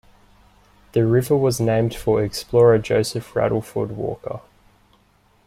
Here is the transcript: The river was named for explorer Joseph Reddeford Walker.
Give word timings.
The 0.93 1.05
river 1.05 1.37
was 1.37 1.59
named 1.59 1.93
for 1.93 2.23
explorer 2.23 2.79
Joseph 2.79 3.33
Reddeford 3.35 3.89
Walker. 3.91 4.41